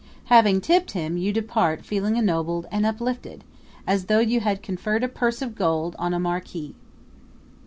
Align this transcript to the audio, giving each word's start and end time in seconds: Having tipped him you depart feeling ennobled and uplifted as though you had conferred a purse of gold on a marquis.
Having 0.33 0.61
tipped 0.61 0.91
him 0.93 1.15
you 1.15 1.31
depart 1.31 1.85
feeling 1.85 2.15
ennobled 2.17 2.65
and 2.71 2.87
uplifted 2.87 3.43
as 3.85 4.05
though 4.05 4.17
you 4.17 4.39
had 4.39 4.63
conferred 4.63 5.03
a 5.03 5.07
purse 5.07 5.43
of 5.43 5.53
gold 5.53 5.95
on 5.99 6.11
a 6.11 6.19
marquis. 6.19 6.73